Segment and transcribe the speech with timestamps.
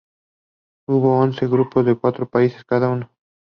[0.89, 3.11] Hubo once grupos de cuatro países cada uno.